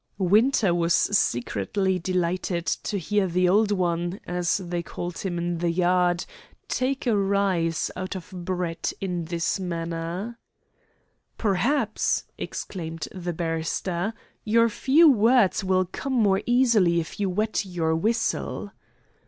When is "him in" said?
5.19-5.59